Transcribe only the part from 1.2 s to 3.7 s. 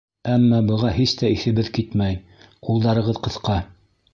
иҫебеҙ китмәй, ҡулдарығыҙ ҡыҫҡа!